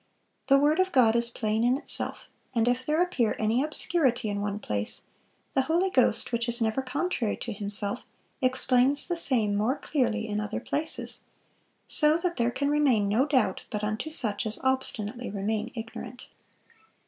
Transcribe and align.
The 0.47 0.57
word 0.57 0.79
of 0.79 0.91
God 0.91 1.15
is 1.15 1.29
plain 1.29 1.63
in 1.63 1.77
itself; 1.77 2.25
and 2.55 2.67
if 2.67 2.83
there 2.87 3.03
appear 3.03 3.35
any 3.37 3.61
obscurity 3.61 4.29
in 4.29 4.41
one 4.41 4.57
place, 4.57 5.03
the 5.53 5.61
Holy 5.61 5.91
Ghost, 5.91 6.31
which 6.31 6.49
is 6.49 6.59
never 6.59 6.81
contrary 6.81 7.37
to 7.37 7.51
Himself, 7.53 8.03
explains 8.41 9.07
the 9.07 9.15
same 9.15 9.55
more 9.55 9.75
clearly 9.77 10.27
in 10.27 10.39
other 10.41 10.59
places, 10.59 11.25
so 11.85 12.17
that 12.17 12.37
there 12.37 12.49
can 12.49 12.71
remain 12.71 13.07
no 13.09 13.27
doubt 13.27 13.61
but 13.69 13.83
unto 13.83 14.09
such 14.09 14.47
as 14.47 14.57
obstinately 14.63 15.29
remain 15.29 15.71
ignorant." 15.75 16.29